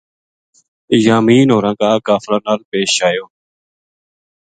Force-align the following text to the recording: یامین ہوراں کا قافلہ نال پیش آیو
یامین 1.05 1.47
ہوراں 1.53 1.75
کا 1.79 1.89
قافلہ 2.07 2.37
نال 2.45 2.59
پیش 2.69 2.93
آیو 3.07 3.25